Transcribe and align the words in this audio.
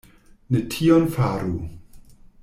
Ne 0.55 0.61
tion 0.75 1.05
faru. 1.17 1.55